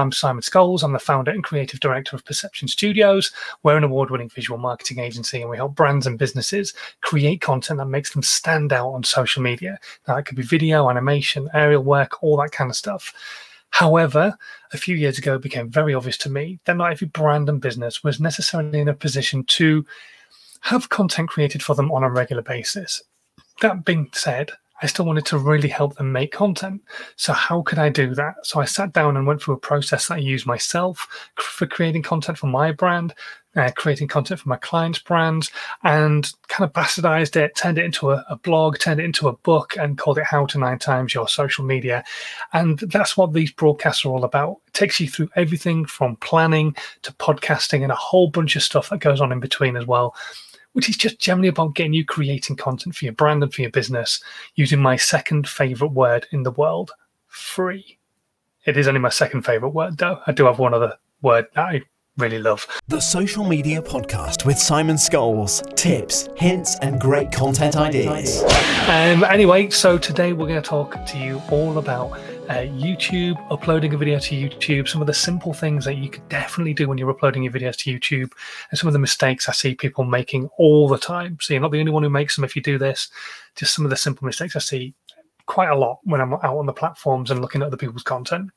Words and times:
I'm 0.00 0.12
Simon 0.12 0.42
Scholes. 0.42 0.84
I'm 0.84 0.92
the 0.92 1.00
founder 1.00 1.32
and 1.32 1.42
creative 1.42 1.80
director 1.80 2.14
of 2.14 2.24
Perception 2.24 2.68
Studios. 2.68 3.32
We're 3.64 3.76
an 3.76 3.82
award 3.82 4.10
winning 4.10 4.28
visual 4.28 4.56
marketing 4.56 5.00
agency 5.00 5.40
and 5.40 5.50
we 5.50 5.56
help 5.56 5.74
brands 5.74 6.06
and 6.06 6.16
businesses 6.16 6.72
create 7.00 7.40
content 7.40 7.78
that 7.78 7.86
makes 7.86 8.12
them 8.12 8.22
stand 8.22 8.72
out 8.72 8.90
on 8.90 9.02
social 9.02 9.42
media. 9.42 9.80
Now, 10.06 10.16
it 10.16 10.22
could 10.22 10.36
be 10.36 10.44
video, 10.44 10.88
animation, 10.88 11.48
aerial 11.52 11.82
work, 11.82 12.22
all 12.22 12.36
that 12.36 12.52
kind 12.52 12.70
of 12.70 12.76
stuff. 12.76 13.12
However, 13.70 14.38
a 14.72 14.78
few 14.78 14.94
years 14.94 15.18
ago, 15.18 15.34
it 15.34 15.42
became 15.42 15.68
very 15.68 15.94
obvious 15.94 16.18
to 16.18 16.30
me 16.30 16.60
that 16.64 16.76
not 16.76 16.92
every 16.92 17.08
brand 17.08 17.48
and 17.48 17.60
business 17.60 18.04
was 18.04 18.20
necessarily 18.20 18.78
in 18.78 18.88
a 18.88 18.94
position 18.94 19.42
to 19.46 19.84
have 20.60 20.90
content 20.90 21.28
created 21.28 21.60
for 21.60 21.74
them 21.74 21.90
on 21.90 22.04
a 22.04 22.10
regular 22.10 22.42
basis. 22.42 23.02
That 23.62 23.84
being 23.84 24.10
said, 24.12 24.52
I 24.82 24.86
still 24.86 25.04
wanted 25.04 25.26
to 25.26 25.38
really 25.38 25.68
help 25.68 25.96
them 25.96 26.12
make 26.12 26.32
content. 26.32 26.82
So, 27.16 27.32
how 27.32 27.62
could 27.62 27.78
I 27.78 27.88
do 27.88 28.14
that? 28.14 28.34
So, 28.44 28.60
I 28.60 28.64
sat 28.64 28.92
down 28.92 29.16
and 29.16 29.26
went 29.26 29.42
through 29.42 29.54
a 29.54 29.58
process 29.58 30.08
that 30.08 30.14
I 30.14 30.18
use 30.18 30.46
myself 30.46 31.08
for 31.36 31.66
creating 31.66 32.02
content 32.02 32.38
for 32.38 32.46
my 32.46 32.72
brand, 32.72 33.14
uh, 33.56 33.70
creating 33.74 34.08
content 34.08 34.40
for 34.40 34.48
my 34.48 34.56
clients' 34.56 34.98
brands, 34.98 35.50
and 35.82 36.32
kind 36.48 36.68
of 36.68 36.72
bastardized 36.72 37.36
it, 37.36 37.56
turned 37.56 37.78
it 37.78 37.84
into 37.84 38.12
a, 38.12 38.24
a, 38.28 38.36
blog, 38.36 38.78
turned 38.78 39.00
it 39.00 39.04
into 39.04 39.28
a 39.28 39.36
book, 39.38 39.76
and 39.76 39.98
called 39.98 40.18
it 40.18 40.24
How 40.24 40.46
to 40.46 40.58
Nine 40.58 40.78
Times 40.78 41.14
Your 41.14 41.28
Social 41.28 41.64
Media. 41.64 42.04
And 42.52 42.78
that's 42.78 43.16
what 43.16 43.32
these 43.32 43.50
broadcasts 43.50 44.04
are 44.04 44.10
all 44.10 44.24
about. 44.24 44.58
It 44.68 44.74
takes 44.74 45.00
you 45.00 45.08
through 45.08 45.30
everything 45.34 45.86
from 45.86 46.16
planning 46.16 46.76
to 47.02 47.12
podcasting 47.14 47.82
and 47.82 47.92
a 47.92 47.96
whole 47.96 48.28
bunch 48.30 48.54
of 48.54 48.62
stuff 48.62 48.90
that 48.90 49.00
goes 49.00 49.20
on 49.20 49.32
in 49.32 49.40
between 49.40 49.76
as 49.76 49.86
well 49.86 50.14
which 50.78 50.88
is 50.88 50.96
just 50.96 51.18
generally 51.18 51.48
about 51.48 51.74
getting 51.74 51.92
you 51.92 52.04
creating 52.04 52.54
content 52.54 52.94
for 52.94 53.04
your 53.04 53.12
brand 53.14 53.42
and 53.42 53.52
for 53.52 53.62
your 53.62 53.70
business 53.72 54.22
using 54.54 54.78
my 54.78 54.94
second 54.94 55.48
favorite 55.48 55.90
word 55.90 56.24
in 56.30 56.44
the 56.44 56.52
world 56.52 56.92
free. 57.26 57.98
It 58.64 58.76
is 58.76 58.86
only 58.86 59.00
my 59.00 59.08
second 59.08 59.42
favorite 59.42 59.70
word, 59.70 59.98
though. 59.98 60.20
I 60.28 60.30
do 60.30 60.44
have 60.44 60.60
one 60.60 60.74
other 60.74 60.94
word 61.20 61.46
that 61.56 61.64
I 61.64 61.82
really 62.16 62.38
love. 62.38 62.64
The 62.86 63.00
Social 63.00 63.44
Media 63.44 63.82
Podcast 63.82 64.46
with 64.46 64.56
Simon 64.56 64.94
Scholes. 64.94 65.68
Tips, 65.74 66.28
hints, 66.36 66.78
and 66.80 67.00
great 67.00 67.32
content 67.32 67.74
ideas. 67.74 68.44
Um, 68.86 69.24
anyway, 69.24 69.70
so 69.70 69.98
today 69.98 70.32
we're 70.32 70.46
going 70.46 70.62
to 70.62 70.68
talk 70.68 71.04
to 71.06 71.18
you 71.18 71.42
all 71.50 71.78
about 71.78 72.16
uh, 72.48 72.64
YouTube, 72.64 73.36
uploading 73.50 73.92
a 73.92 73.98
video 73.98 74.18
to 74.18 74.34
YouTube, 74.34 74.88
some 74.88 75.00
of 75.00 75.06
the 75.06 75.14
simple 75.14 75.52
things 75.52 75.84
that 75.84 75.96
you 75.96 76.08
could 76.08 76.26
definitely 76.28 76.72
do 76.72 76.88
when 76.88 76.96
you're 76.96 77.10
uploading 77.10 77.42
your 77.42 77.52
videos 77.52 77.76
to 77.76 77.92
YouTube, 77.92 78.32
and 78.70 78.78
some 78.78 78.88
of 78.88 78.94
the 78.94 78.98
mistakes 78.98 79.48
I 79.48 79.52
see 79.52 79.74
people 79.74 80.04
making 80.04 80.48
all 80.56 80.88
the 80.88 80.98
time. 80.98 81.36
So 81.40 81.52
you're 81.52 81.60
not 81.60 81.72
the 81.72 81.80
only 81.80 81.92
one 81.92 82.02
who 82.02 82.10
makes 82.10 82.36
them 82.36 82.44
if 82.44 82.56
you 82.56 82.62
do 82.62 82.78
this. 82.78 83.10
Just 83.54 83.74
some 83.74 83.84
of 83.84 83.90
the 83.90 83.96
simple 83.96 84.24
mistakes 84.24 84.56
I 84.56 84.60
see 84.60 84.94
quite 85.46 85.68
a 85.68 85.76
lot 85.76 85.98
when 86.04 86.20
I'm 86.20 86.32
out 86.34 86.56
on 86.56 86.66
the 86.66 86.72
platforms 86.72 87.30
and 87.30 87.40
looking 87.40 87.60
at 87.60 87.66
other 87.66 87.76
people's 87.76 88.02
content. 88.02 88.50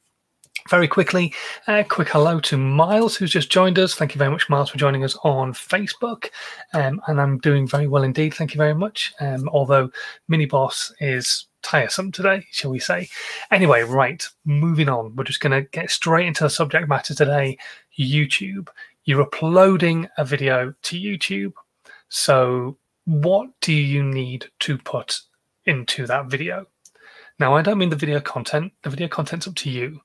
Very 0.72 0.88
quickly, 0.88 1.34
a 1.68 1.84
quick 1.84 2.08
hello 2.08 2.40
to 2.40 2.56
Miles, 2.56 3.18
who's 3.18 3.34
just 3.34 3.52
joined 3.52 3.78
us. 3.78 3.94
Thank 3.94 4.16
you 4.16 4.20
very 4.20 4.32
much, 4.32 4.48
Miles, 4.48 4.70
for 4.70 4.78
joining 4.78 5.04
us 5.04 5.18
on 5.26 5.52
Facebook. 5.52 6.30
Um, 6.74 7.02
and 7.08 7.20
I'm 7.20 7.40
doing 7.40 7.68
very 7.68 7.88
well 7.88 8.04
indeed. 8.04 8.34
Thank 8.34 8.54
you 8.54 8.58
very 8.58 8.74
much. 8.74 9.14
Um, 9.20 9.50
although 9.50 9.92
Mini 10.30 10.46
Boss 10.46 10.94
is 11.02 11.48
tiresome 11.62 12.10
today, 12.10 12.46
shall 12.52 12.72
we 12.72 12.80
say. 12.80 13.10
Anyway, 13.52 13.82
right, 13.82 14.26
moving 14.46 14.88
on. 14.88 15.14
We're 15.14 15.26
just 15.26 15.42
going 15.42 15.52
to 15.52 15.70
get 15.72 15.92
straight 15.92 16.26
into 16.26 16.46
the 16.46 16.50
subject 16.50 16.88
matter 16.88 17.14
today 17.14 17.58
YouTube. 18.00 18.70
You're 19.04 19.24
uploading 19.24 20.08
a 20.18 20.24
video 20.24 20.74
to 20.84 20.98
YouTube. 20.98 21.52
So, 22.08 22.78
what 23.04 23.50
do 23.60 23.74
you 23.74 24.04
need 24.04 24.46
to 24.60 24.78
put 24.78 25.20
into 25.66 26.08
that 26.08 26.28
video? 26.28 26.66
Now, 27.40 27.56
I 27.58 27.62
don't 27.62 27.78
mean 27.78 27.90
the 27.90 27.98
video 27.98 28.22
content, 28.22 28.72
the 28.84 28.90
video 28.90 29.10
content's 29.10 29.50
up 29.50 29.56
to 29.56 29.70
you. 29.70 30.00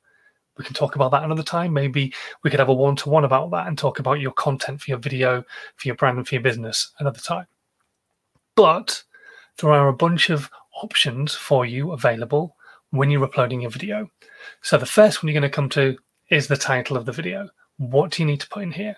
We 0.56 0.64
can 0.64 0.74
talk 0.74 0.94
about 0.94 1.10
that 1.12 1.24
another 1.24 1.42
time. 1.42 1.72
Maybe 1.72 2.12
we 2.42 2.50
could 2.50 2.60
have 2.60 2.68
a 2.68 2.74
one 2.74 2.96
to 2.96 3.08
one 3.08 3.24
about 3.24 3.50
that 3.50 3.66
and 3.66 3.76
talk 3.76 3.98
about 3.98 4.20
your 4.20 4.32
content 4.32 4.80
for 4.80 4.90
your 4.90 4.98
video, 4.98 5.44
for 5.76 5.88
your 5.88 5.96
brand, 5.96 6.18
and 6.18 6.26
for 6.26 6.34
your 6.34 6.42
business 6.42 6.92
another 6.98 7.20
time. 7.20 7.46
But 8.54 9.02
there 9.58 9.72
are 9.72 9.88
a 9.88 9.92
bunch 9.92 10.30
of 10.30 10.50
options 10.82 11.34
for 11.34 11.66
you 11.66 11.92
available 11.92 12.56
when 12.90 13.10
you're 13.10 13.24
uploading 13.24 13.62
your 13.62 13.70
video. 13.70 14.10
So 14.62 14.78
the 14.78 14.86
first 14.86 15.22
one 15.22 15.28
you're 15.28 15.40
going 15.40 15.50
to 15.50 15.54
come 15.54 15.68
to 15.70 15.96
is 16.30 16.46
the 16.46 16.56
title 16.56 16.96
of 16.96 17.06
the 17.06 17.12
video. 17.12 17.48
What 17.78 18.10
do 18.10 18.22
you 18.22 18.26
need 18.26 18.40
to 18.40 18.48
put 18.48 18.62
in 18.62 18.72
here? 18.72 18.96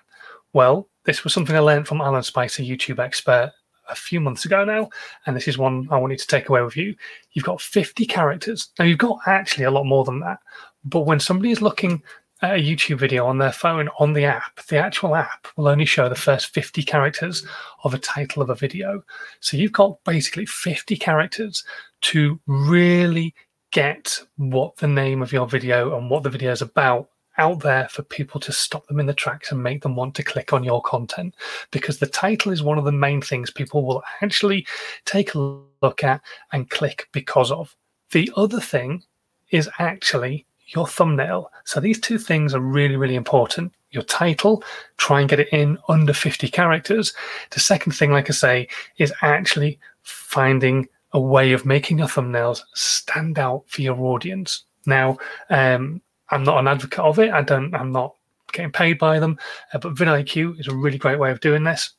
Well, 0.53 0.89
this 1.05 1.25
was 1.25 1.33
something 1.33 1.57
I 1.57 1.61
learned 1.61 1.89
from 1.89 2.01
Alan 2.01 2.23
Spicer, 2.23 2.63
YouTube 2.63 2.99
expert, 2.99 3.53
a 3.89 3.95
few 3.95 4.21
months 4.21 4.45
ago 4.45 4.65
now, 4.65 4.89
and 5.27 5.35
this 5.35 5.49
is 5.49 5.59
one 5.59 5.89
I 5.91 5.99
want 5.99 6.13
you 6.13 6.19
to 6.19 6.27
take 6.27 6.49
away 6.49 6.63
with 6.63 6.77
you. 6.77 6.95
You've 7.33 7.45
got 7.45 7.61
50 7.61 8.07
characters. 8.07 8.69
Now, 8.79 8.85
you've 8.85 8.99
got 8.99 9.19
actually 9.27 9.65
a 9.65 9.71
lot 9.71 9.87
more 9.87 10.05
than 10.05 10.21
that, 10.21 10.41
but 10.85 11.01
when 11.01 11.21
somebody 11.21 11.51
is 11.51 11.63
looking 11.63 12.03
at 12.43 12.55
a 12.55 12.63
YouTube 12.63 12.99
video 12.99 13.27
on 13.27 13.39
their 13.39 13.53
phone 13.53 13.89
on 13.99 14.13
the 14.13 14.25
app, 14.25 14.65
the 14.67 14.79
actual 14.79 15.17
app 15.17 15.49
will 15.57 15.69
only 15.69 15.85
show 15.85 16.09
the 16.09 16.15
first 16.15 16.55
50 16.55 16.83
characters 16.83 17.45
of 17.85 17.95
a 17.95 17.99
title 17.99 18.43
of 18.43 18.51
a 18.51 18.55
video. 18.55 19.03
So 19.41 19.57
you've 19.57 19.73
got 19.73 20.03
basically 20.05 20.47
50 20.47 20.97
characters 20.97 21.65
to 22.03 22.39
really 22.47 23.35
get 23.73 24.19
what 24.37 24.77
the 24.77 24.89
name 24.89 25.21
of 25.21 25.33
your 25.33 25.47
video 25.47 25.97
and 25.97 26.09
what 26.09 26.23
the 26.23 26.31
video 26.31 26.53
is 26.53 26.63
about 26.63 27.09
out 27.39 27.61
there 27.61 27.89
for 27.89 28.03
people 28.03 28.41
to 28.41 28.53
stop 28.53 28.87
them 28.89 28.99
in 28.99 29.07
the 29.07 29.15
tracks 29.15 29.53
and 29.53 29.63
make 29.63 29.83
them 29.83 29.95
want 29.95 30.15
to 30.17 30.25
click 30.25 30.53
on 30.53 30.65
your 30.65 30.83
content 30.83 31.35
because 31.71 31.99
the 31.99 32.07
title 32.07 32.51
is 32.51 32.65
one 32.65 32.79
of 32.79 32.85
the 32.85 32.93
main 32.93 33.23
things 33.23 33.51
people 33.51 33.87
will 33.87 34.03
actually 34.23 34.67
take 35.05 35.35
a 35.35 35.61
look 35.81 36.03
at 36.03 36.21
and 36.53 36.69
click 36.71 37.09
because 37.13 37.53
of. 37.53 37.77
The 38.11 38.31
other 38.37 38.61
thing 38.61 39.05
is 39.51 39.71
actually 39.79 40.47
your 40.69 40.87
thumbnail. 40.87 41.51
So 41.65 41.81
these 41.81 42.01
two 42.01 42.19
things 42.19 42.55
are 42.55 42.61
really, 42.61 42.97
really 42.97 43.15
important. 43.15 43.73
Your 43.91 44.03
title, 44.03 44.63
try 44.99 45.21
and 45.21 45.29
get 45.29 45.41
it 45.41 45.49
in 45.53 45.79
under 45.89 46.13
50 46.13 46.49
characters. 46.49 47.15
The 47.51 47.61
second 47.61 47.93
thing, 47.93 48.13
like 48.13 48.29
I 48.29 48.33
say, 48.33 48.69
is 48.99 49.13
actually 49.23 49.79
finding 50.03 50.89
a 51.13 51.21
way 51.21 51.53
of 51.53 51.65
making 51.65 51.99
your 51.99 52.09
thumbnails 52.09 52.63
stand 52.75 53.39
out 53.39 53.65
for 53.67 53.83
your 53.83 53.99
audience. 53.99 54.65
Now, 54.87 55.17
um, 55.51 56.03
I'm 56.31 56.45
not 56.45 56.59
an 56.59 56.69
advocate 56.69 56.99
of 56.99 57.19
it. 57.19 57.31
I 57.31 57.43
don't. 57.43 57.75
I'm 57.75 57.93
not 57.93 58.15
getting 58.53 58.73
paid 58.73 58.99
by 58.99 59.19
them, 59.19 59.39
uh, 59.73 59.79
but 59.79 59.95
vidIQ 59.95 60.61
is 60.61 60.69
a 60.69 60.75
really 60.75 60.99
great 60.99 61.19
way 61.19 61.31
of 61.31 61.41
doing 61.41 61.65
this. 61.65 61.91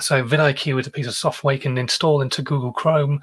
So 0.00 0.24
vidIQ 0.24 0.80
is 0.80 0.86
a 0.86 0.90
piece 0.90 1.06
of 1.06 1.14
software 1.14 1.54
you 1.54 1.60
can 1.60 1.76
install 1.76 2.22
into 2.22 2.42
Google 2.42 2.72
Chrome, 2.72 3.20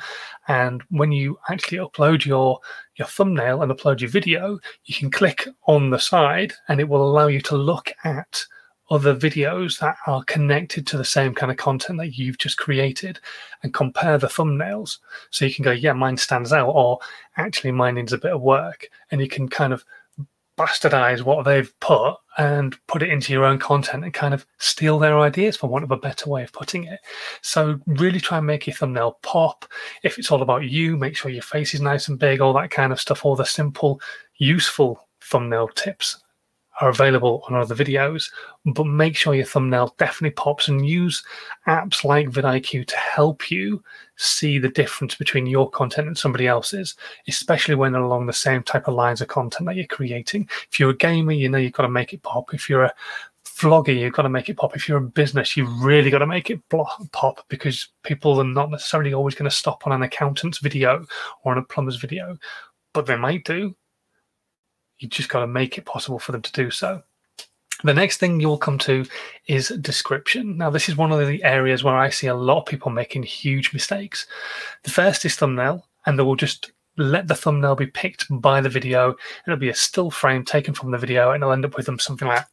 and 0.47 0.83
when 0.89 1.11
you 1.11 1.39
actually 1.49 1.79
upload 1.79 2.25
your 2.25 2.59
your 2.97 3.07
thumbnail 3.07 3.61
and 3.61 3.71
upload 3.71 4.01
your 4.01 4.09
video, 4.09 4.59
you 4.85 4.95
can 4.95 5.11
click 5.11 5.47
on 5.67 5.89
the 5.89 5.99
side, 5.99 6.53
and 6.67 6.79
it 6.79 6.89
will 6.89 7.07
allow 7.07 7.27
you 7.27 7.41
to 7.41 7.55
look 7.55 7.91
at 8.03 8.43
other 8.89 9.13
videos 9.13 9.79
that 9.79 9.97
are 10.07 10.23
connected 10.23 10.87
to 10.87 10.97
the 10.97 11.03
same 11.03 11.35
kind 11.35 11.51
of 11.51 11.57
content 11.57 11.99
that 11.99 12.17
you've 12.17 12.37
just 12.37 12.57
created 12.57 13.19
and 13.63 13.73
compare 13.73 14.17
the 14.17 14.27
thumbnails. 14.27 14.99
So 15.29 15.45
you 15.45 15.53
can 15.53 15.65
go, 15.65 15.71
yeah, 15.71 15.93
mine 15.93 16.17
stands 16.17 16.53
out, 16.53 16.69
or 16.69 16.99
actually 17.35 17.71
mine 17.71 17.95
needs 17.95 18.13
a 18.13 18.17
bit 18.17 18.31
of 18.31 18.41
work, 18.41 18.87
and 19.11 19.19
you 19.19 19.27
can 19.27 19.49
kind 19.49 19.73
of 19.73 19.83
bastardize 20.57 21.21
what 21.21 21.45
they've 21.45 21.71
put 21.79 22.15
and 22.37 22.75
put 22.87 23.03
it 23.03 23.09
into 23.09 23.31
your 23.31 23.45
own 23.45 23.59
content 23.59 24.03
and 24.03 24.13
kind 24.13 24.33
of 24.33 24.45
steal 24.57 24.99
their 24.99 25.19
ideas 25.19 25.55
for 25.55 25.67
want 25.67 25.83
of 25.83 25.91
a 25.91 25.97
better 25.97 26.29
way 26.29 26.43
of 26.43 26.51
putting 26.51 26.85
it. 26.85 26.99
So 27.41 27.79
really 27.85 28.19
try 28.19 28.39
and 28.39 28.47
make 28.47 28.67
your 28.67 28.75
thumbnail 28.75 29.19
pop. 29.21 29.65
If 30.03 30.17
it's 30.17 30.31
all 30.31 30.41
about 30.41 30.63
you, 30.63 30.97
make 30.97 31.15
sure 31.15 31.31
your 31.31 31.43
face 31.43 31.73
is 31.73 31.81
nice 31.81 32.07
and 32.07 32.19
big, 32.19 32.41
all 32.41 32.53
that 32.53 32.71
kind 32.71 32.91
of 32.91 32.99
stuff, 32.99 33.25
all 33.25 33.35
the 33.35 33.45
simple, 33.45 34.01
useful 34.37 35.07
thumbnail 35.21 35.69
tips 35.69 36.21
are 36.79 36.89
available 36.89 37.43
on 37.47 37.55
other 37.55 37.75
videos, 37.75 38.29
but 38.65 38.85
make 38.85 39.15
sure 39.15 39.33
your 39.33 39.45
thumbnail 39.45 39.95
definitely 39.97 40.35
pops 40.35 40.67
and 40.67 40.87
use 40.87 41.23
apps 41.67 42.03
like 42.03 42.29
vidIQ 42.29 42.85
to 42.87 42.97
help 42.97 43.49
you 43.49 43.83
see 44.17 44.59
the 44.59 44.69
difference 44.69 45.15
between 45.15 45.47
your 45.47 45.69
content 45.69 46.07
and 46.07 46.17
somebody 46.17 46.47
else's, 46.47 46.95
especially 47.27 47.75
when 47.75 47.91
they're 47.91 48.01
along 48.01 48.25
the 48.25 48.33
same 48.33 48.61
type 48.63 48.87
of 48.87 48.93
lines 48.93 49.21
of 49.21 49.27
content 49.27 49.67
that 49.67 49.75
you're 49.75 49.85
creating. 49.87 50.47
If 50.71 50.79
you're 50.79 50.91
a 50.91 50.97
gamer, 50.97 51.31
you 51.31 51.49
know 51.49 51.57
you've 51.57 51.73
got 51.73 51.83
to 51.83 51.89
make 51.89 52.13
it 52.13 52.21
pop. 52.23 52.53
If 52.53 52.69
you're 52.69 52.83
a 52.83 52.93
vlogger, 53.45 53.97
you've 53.97 54.13
got 54.13 54.23
to 54.23 54.29
make 54.29 54.49
it 54.49 54.57
pop. 54.57 54.75
If 54.75 54.87
you're 54.87 54.99
a 54.99 55.01
business, 55.01 55.57
you've 55.57 55.81
really 55.83 56.11
got 56.11 56.19
to 56.19 56.27
make 56.27 56.51
it 56.51 56.61
pop 56.69 57.45
because 57.49 57.89
people 58.03 58.39
are 58.39 58.43
not 58.43 58.69
necessarily 58.69 59.13
always 59.13 59.35
going 59.35 59.49
to 59.49 59.55
stop 59.55 59.87
on 59.87 59.93
an 59.93 60.03
accountant's 60.03 60.59
video 60.59 61.05
or 61.43 61.53
on 61.53 61.57
a 61.57 61.63
plumber's 61.63 61.97
video, 61.97 62.37
but 62.93 63.07
they 63.07 63.15
might 63.15 63.43
do 63.45 63.75
you 64.99 65.07
just 65.07 65.29
got 65.29 65.41
to 65.41 65.47
make 65.47 65.77
it 65.77 65.85
possible 65.85 66.19
for 66.19 66.31
them 66.31 66.41
to 66.41 66.51
do 66.51 66.71
so. 66.71 67.01
The 67.83 67.93
next 67.93 68.17
thing 68.17 68.39
you'll 68.39 68.57
come 68.57 68.79
to 68.79 69.05
is 69.47 69.69
description. 69.69 70.57
Now, 70.57 70.71
this 70.71 70.89
is 70.89 70.97
one 70.97 71.11
of 71.11 71.27
the 71.27 71.43
areas 71.43 71.83
where 71.83 71.95
I 71.95 72.09
see 72.09 72.27
a 72.27 72.35
lot 72.35 72.59
of 72.59 72.65
people 72.65 72.91
making 72.91 73.23
huge 73.23 73.71
mistakes. 73.71 74.25
The 74.83 74.89
first 74.89 75.25
is 75.25 75.35
thumbnail, 75.35 75.85
and 76.05 76.17
they 76.17 76.23
will 76.23 76.35
just 76.35 76.71
let 76.97 77.27
the 77.27 77.35
thumbnail 77.35 77.75
be 77.75 77.85
picked 77.85 78.25
by 78.31 78.61
the 78.61 78.69
video. 78.69 79.15
It'll 79.45 79.59
be 79.59 79.69
a 79.69 79.75
still 79.75 80.09
frame 80.09 80.43
taken 80.43 80.73
from 80.73 80.89
the 80.89 80.97
video, 80.97 81.31
and 81.31 81.43
it'll 81.43 81.53
end 81.53 81.65
up 81.65 81.77
with 81.77 81.85
them 81.85 81.99
something 81.99 82.27
like 82.27 82.45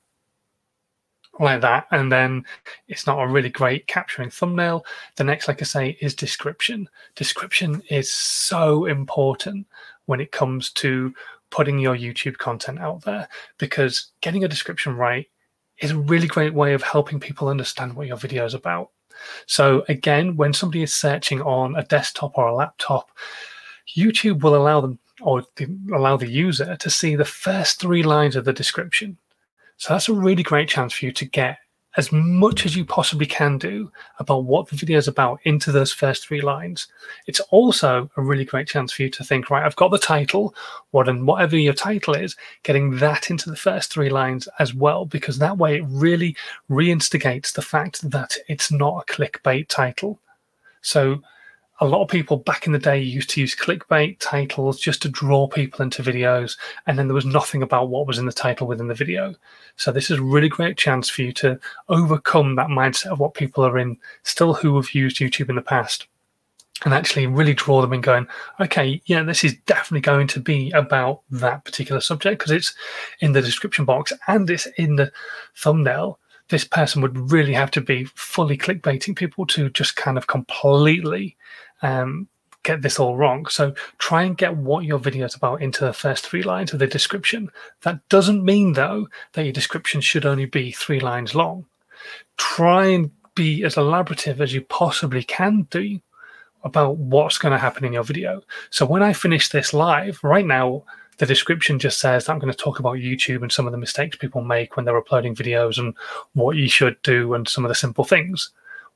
like 1.41 1.61
that 1.61 1.87
and 1.91 2.12
then 2.12 2.44
it's 2.88 3.06
not 3.06 3.20
a 3.20 3.26
really 3.26 3.49
great 3.49 3.87
capturing 3.87 4.31
thumbnail 4.31 4.85
the 5.17 5.25
next 5.25 5.49
like 5.49 5.61
i 5.61 5.64
say 5.64 5.96
is 6.00 6.14
description 6.14 6.88
description 7.17 7.82
is 7.91 8.12
so 8.12 8.85
important 8.87 9.67
when 10.06 10.20
it 10.20 10.32
comes 10.32 10.70
to 10.70 11.12
putting 11.55 11.79
your 11.79 11.97
YouTube 11.97 12.37
content 12.37 12.81
out 12.81 13.03
there 13.03 13.29
because 13.59 14.11
getting 14.23 14.43
a 14.43 14.49
description 14.49 14.97
right 14.97 15.27
is 15.79 15.93
a 15.93 15.99
really 15.99 16.27
great 16.27 16.53
way 16.53 16.75
of 16.75 16.83
helping 16.83 17.21
people 17.21 17.47
understand 17.47 17.95
what 17.95 18.09
your 18.09 18.17
video 18.17 18.45
is 18.45 18.55
about. 18.55 18.91
So, 19.47 19.85
again, 19.89 20.37
when 20.37 20.53
somebody 20.53 20.83
is 20.83 20.93
searching 20.93 21.41
on 21.43 21.77
a 21.77 21.85
desktop 21.85 22.37
or 22.37 22.49
a 22.49 22.55
laptop, 22.55 23.09
YouTube 23.97 24.43
will 24.43 24.56
allow 24.56 24.81
them 24.81 24.99
or 25.21 25.45
allow 25.95 26.17
the 26.17 26.29
user 26.29 26.75
to 26.75 26.91
see 26.91 27.15
the 27.15 27.25
first 27.25 27.81
three 27.81 28.03
lines 28.03 28.35
of 28.35 28.45
the 28.45 28.53
description. 28.53 29.17
So, 29.77 29.95
that's 29.95 30.09
a 30.09 30.12
really 30.12 30.43
great 30.43 30.69
chance 30.69 30.93
for 30.93 31.05
you 31.05 31.12
to 31.12 31.25
get 31.25 31.59
as 31.96 32.11
much 32.12 32.67
as 32.67 32.75
you 32.76 32.85
possibly 32.85 33.26
can 33.26 33.56
do 33.56 33.91
about 34.19 34.44
what 34.44 34.69
the 34.69 34.76
video 34.76 34.99
is 34.99 35.08
about 35.08 35.38
into 35.44 35.70
those 35.70 35.93
first 35.93 36.26
three 36.26 36.41
lines. 36.41 36.88
It's 37.26 37.41
also 37.50 38.11
a 38.17 38.23
really 38.23 38.44
great 38.44 38.67
chance 38.67 38.93
for 38.93 39.02
you 39.02 39.11
to 39.11 39.25
think, 39.25 39.50
right, 39.50 39.64
I've 39.64 39.76
got 39.76 39.91
the 39.91 39.99
title, 39.99 40.55
what 40.91 41.08
and 41.08 41.26
whatever 41.26 41.56
your 41.56 41.73
title 41.73 42.14
is, 42.14 42.37
getting 42.62 42.99
that 42.99 43.31
into 43.31 43.49
the 43.49 43.56
first 43.56 43.93
three 43.93 44.11
lines 44.11 44.49
as 44.58 44.75
well, 44.75 45.05
because 45.05 45.38
that 45.38 45.58
way 45.58 45.76
it 45.76 45.85
really 45.87 46.37
reinstigates 46.69 47.52
the 47.52 47.62
fact 47.62 48.11
that 48.11 48.37
it's 48.49 48.73
not 48.73 49.05
a 49.08 49.12
clickbait 49.12 49.69
title. 49.69 50.19
So 50.82 51.23
a 51.81 51.87
lot 51.87 52.03
of 52.03 52.09
people 52.09 52.37
back 52.37 52.67
in 52.67 52.73
the 52.73 52.79
day 52.79 53.00
used 53.00 53.31
to 53.31 53.41
use 53.41 53.56
clickbait 53.56 54.19
titles 54.21 54.79
just 54.79 55.03
to 55.03 55.09
draw 55.09 55.49
people 55.49 55.82
into 55.82 56.03
videos, 56.03 56.56
and 56.87 56.99
then 56.99 57.09
there 57.09 57.15
was 57.15 57.26
nothing 57.26 57.62
about 57.62 57.88
what 57.88 58.06
was 58.06 58.19
in 58.19 58.26
the 58.26 58.32
title 58.32 58.67
within 58.67 58.88
the 58.88 58.94
video. 58.94 59.35
So 59.76 59.91
this 59.91 60.11
is 60.11 60.19
a 60.19 60.23
really 60.23 60.49
great 60.49 60.76
chance 60.76 61.09
for 61.09 61.23
you 61.23 61.32
to 61.35 61.59
overcome 61.88 62.55
that 62.56 62.69
mindset 62.69 63.06
of 63.06 63.19
what 63.19 63.35
people 63.35 63.65
are 63.65 63.79
in, 63.79 63.97
still 64.23 64.55
who 64.55 64.76
have 64.76 64.94
used 64.94 65.19
YouTube 65.19 65.49
in 65.49 65.56
the 65.56 65.62
past, 65.62 66.06
and 66.85 66.94
actually 66.94 67.26
really 67.26 67.55
draw 67.55 67.81
them 67.81 67.93
in 67.93 68.00
going, 68.00 68.29
okay, 68.61 69.03
yeah, 69.06 69.25
this 69.25 69.43
is 69.43 69.56
definitely 69.67 70.00
going 70.00 70.29
to 70.29 70.41
be 70.41 70.70
about 70.70 71.23
that 71.31 71.65
particular 71.65 72.00
subject 72.00 72.38
because 72.38 72.53
it's 72.53 72.75
in 73.19 73.32
the 73.32 73.43
description 73.43 73.85
box 73.85 74.12
and 74.29 74.49
it's 74.49 74.67
in 74.79 74.94
the 74.97 75.11
thumbnail 75.56 76.20
this 76.50 76.65
person 76.65 77.00
would 77.00 77.32
really 77.32 77.55
have 77.55 77.70
to 77.70 77.81
be 77.81 78.05
fully 78.15 78.56
clickbaiting 78.56 79.17
people 79.17 79.47
to 79.47 79.70
just 79.70 79.97
kind 79.97 80.19
of 80.19 80.27
completely 80.27 81.37
um, 81.82 82.29
get 82.65 82.82
this 82.82 82.99
all 82.99 83.17
wrong. 83.17 83.47
So 83.47 83.75
try 83.99 84.25
and 84.25 84.37
get 84.37 84.56
what 84.56 84.85
your 84.85 84.99
video 84.99 85.26
is 85.26 85.35
about 85.37 85.62
into 85.62 85.85
the 85.85 85.93
first 85.93 86.26
three 86.26 86.43
lines 86.43 86.73
of 86.73 86.81
the 86.81 86.87
description. 86.87 87.50
That 87.82 88.06
doesn't 88.09 88.44
mean, 88.44 88.73
though, 88.73 89.09
that 89.35 89.44
your 89.44 89.53
description 89.53 90.00
should 90.00 90.26
only 90.26 90.47
be 90.47 90.73
three 90.73 91.00
lines 91.00 91.35
long. 91.35 91.67
Try 92.37 92.87
and 92.87 93.11
be 93.35 93.65
as 93.65 93.76
elaborative 93.76 94.41
as 94.41 94.53
you 94.53 94.62
possibly 94.62 95.23
can 95.23 95.67
do 95.71 96.00
about 96.65 96.97
what's 96.97 97.38
going 97.38 97.53
to 97.53 97.59
happen 97.59 97.85
in 97.85 97.93
your 97.93 98.05
video. 98.05 98.43
So 98.70 98.87
when 98.87 99.03
I 99.03 99.12
finish 99.12 99.50
this 99.50 99.75
live, 99.75 100.19
right 100.23 100.47
now, 100.47 100.85
the 101.19 101.27
description 101.27 101.79
just 101.79 102.00
says 102.00 102.25
that 102.25 102.32
I'm 102.32 102.38
going 102.38 102.53
to 102.53 102.59
talk 102.59 102.81
about 102.81 102.97
YouTube 102.97 103.43
and 103.43 103.53
some 103.53 103.67
of 103.67 103.73
the 103.73 103.79
mistakes 103.79 104.17
people 104.17 104.43
make 104.43 104.77
when 104.77 104.85
they're 104.85 104.97
uploading 104.97 105.35
videos 105.35 105.79
and 105.79 105.94
what 106.32 106.56
you 106.56 106.69
should 106.69 107.00
do 107.03 107.35
and 107.35 107.47
some 107.47 107.65
of 107.65 107.69
the 107.69 107.75
simple 107.75 108.05
things 108.05 108.50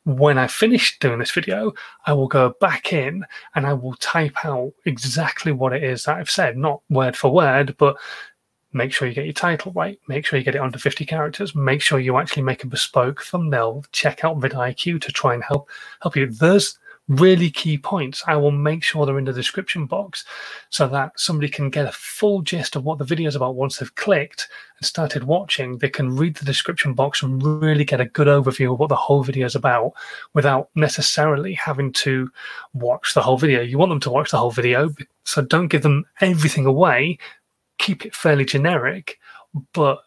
when 0.05 0.39
I 0.39 0.47
finish 0.47 0.99
doing 0.99 1.19
this 1.19 1.31
video, 1.31 1.73
I 2.06 2.12
will 2.12 2.29
go 2.29 2.55
back 2.61 2.93
in 2.93 3.25
and 3.55 3.67
I 3.67 3.75
will 3.75 3.95
type 3.95 4.45
out 4.45 4.73
exactly 4.87 5.53
what 5.53 5.73
it 5.73 5.83
is 5.83 6.05
that 6.05 6.17
I've 6.17 6.31
said, 6.31 6.56
not 6.56 6.83
word 6.89 7.17
for 7.17 7.33
word, 7.33 7.77
but 7.79 7.97
make 8.73 8.93
sure 8.93 9.09
you 9.09 9.15
get 9.15 9.25
your 9.25 9.33
title 9.33 9.73
right, 9.73 9.99
make 10.09 10.25
sure 10.25 10.39
you 10.39 10.45
get 10.45 10.55
it 10.55 10.61
under 10.61 10.79
50 10.79 11.05
characters, 11.05 11.55
make 11.55 11.83
sure 11.83 11.99
you 11.99 12.17
actually 12.17 12.43
make 12.43 12.65
a 12.65 12.69
bespoke 12.69 13.23
thumbnail, 13.23 13.85
check 13.93 14.25
out 14.25 14.39
vidIQ 14.39 15.00
to 15.00 15.12
try 15.12 15.35
and 15.35 15.43
help 15.43 15.69
help 16.00 16.17
you. 16.17 16.27
There's 16.27 16.79
really 17.09 17.51
key 17.51 17.79
points, 17.79 18.23
I 18.27 18.37
will 18.37 18.51
make 18.51 18.83
sure 18.83 19.07
they're 19.07 19.19
in 19.19 19.25
the 19.25 19.33
description 19.33 19.87
box 19.87 20.25
so 20.69 20.87
that 20.89 21.19
somebody 21.19 21.49
can 21.49 21.71
get 21.71 21.87
a 21.87 21.93
full 21.93 22.43
gist 22.43 22.77
of 22.77 22.85
what 22.85 22.99
the 22.99 23.05
video 23.05 23.29
is 23.29 23.35
about 23.35 23.55
once 23.55 23.79
they've 23.79 23.95
clicked 23.95 24.49
and 24.79 24.87
started 24.87 25.25
watching. 25.25 25.79
They 25.79 25.89
can 25.89 26.15
read 26.15 26.37
the 26.37 26.45
description 26.45 26.93
box 26.93 27.23
and 27.23 27.43
really 27.43 27.85
get 27.85 28.01
a 28.01 28.05
good 28.05 28.27
overview 28.27 28.73
of 28.73 28.79
what 28.79 28.91
the 28.91 28.97
whole 28.97 29.23
video 29.23 29.47
is 29.47 29.55
about 29.55 29.93
without 30.35 30.69
necessarily 30.75 31.55
having 31.55 31.93
to 31.95 32.31
watch 32.75 33.15
the 33.15 33.23
whole 33.23 33.39
video. 33.39 33.63
You 33.63 33.79
want 33.79 33.91
them 33.91 34.01
to 34.01 34.11
watch 34.11 34.31
the 34.31 34.39
whole 34.39 34.51
video, 34.51 34.91
so 35.25 35.41
don't 35.41 35.69
give 35.69 35.83
them 35.83 36.05
everything 36.21 36.67
away. 36.67 37.19
Keep 37.79 38.05
it 38.05 38.15
fairly 38.15 38.45
generic, 38.45 39.19
but 39.73 40.01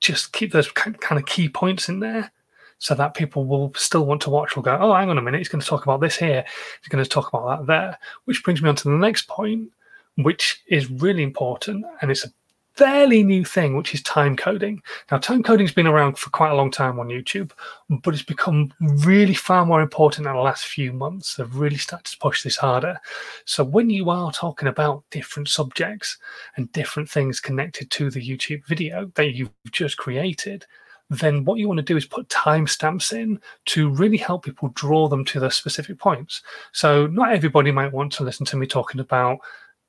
just 0.00 0.32
keep 0.32 0.52
those 0.52 0.70
kind 0.70 0.96
of 1.12 1.26
key 1.26 1.48
points 1.48 1.88
in 1.88 2.00
there 2.00 2.32
so 2.80 2.94
that 2.94 3.14
people 3.14 3.44
will 3.44 3.72
still 3.76 4.06
want 4.06 4.22
to 4.22 4.30
watch 4.30 4.56
will 4.56 4.62
go, 4.62 4.76
oh, 4.80 4.94
hang 4.94 5.10
on 5.10 5.18
a 5.18 5.22
minute, 5.22 5.38
he's 5.38 5.48
going 5.48 5.60
to 5.60 5.66
talk 5.66 5.84
about 5.84 6.00
this 6.00 6.16
here, 6.16 6.44
he's 6.80 6.88
going 6.88 7.04
to 7.04 7.08
talk 7.08 7.28
about 7.28 7.46
that 7.46 7.66
there. 7.66 7.98
Which 8.24 8.42
brings 8.42 8.60
me 8.60 8.68
on 8.68 8.76
to 8.76 8.88
the 8.88 8.96
next 8.96 9.28
point, 9.28 9.70
which 10.16 10.62
is 10.66 10.90
really 10.90 11.22
important, 11.22 11.84
and 12.00 12.10
it's 12.10 12.24
a 12.24 12.32
fairly 12.74 13.22
new 13.22 13.44
thing, 13.44 13.76
which 13.76 13.92
is 13.92 14.02
time 14.02 14.34
coding. 14.34 14.82
Now, 15.10 15.18
time 15.18 15.42
coding's 15.42 15.72
been 15.72 15.86
around 15.86 16.16
for 16.16 16.30
quite 16.30 16.52
a 16.52 16.54
long 16.54 16.70
time 16.70 16.98
on 16.98 17.08
YouTube, 17.08 17.50
but 17.90 18.14
it's 18.14 18.22
become 18.22 18.72
really 18.80 19.34
far 19.34 19.66
more 19.66 19.82
important 19.82 20.26
in 20.26 20.32
the 20.32 20.40
last 20.40 20.64
few 20.64 20.90
months. 20.94 21.34
They've 21.34 21.54
really 21.54 21.76
started 21.76 22.10
to 22.10 22.18
push 22.18 22.42
this 22.42 22.56
harder. 22.56 22.98
So, 23.44 23.62
when 23.62 23.90
you 23.90 24.08
are 24.08 24.32
talking 24.32 24.68
about 24.68 25.04
different 25.10 25.48
subjects 25.48 26.16
and 26.56 26.72
different 26.72 27.10
things 27.10 27.40
connected 27.40 27.90
to 27.90 28.10
the 28.10 28.26
YouTube 28.26 28.64
video 28.64 29.12
that 29.16 29.34
you've 29.34 29.50
just 29.70 29.98
created, 29.98 30.64
then 31.10 31.44
what 31.44 31.58
you 31.58 31.66
want 31.66 31.78
to 31.78 31.82
do 31.84 31.96
is 31.96 32.06
put 32.06 32.28
timestamps 32.28 33.12
in 33.12 33.40
to 33.66 33.90
really 33.90 34.16
help 34.16 34.44
people 34.44 34.70
draw 34.74 35.08
them 35.08 35.24
to 35.26 35.40
the 35.40 35.50
specific 35.50 35.98
points. 35.98 36.42
So, 36.72 37.08
not 37.08 37.32
everybody 37.32 37.72
might 37.72 37.92
want 37.92 38.12
to 38.14 38.24
listen 38.24 38.46
to 38.46 38.56
me 38.56 38.66
talking 38.66 39.00
about 39.00 39.38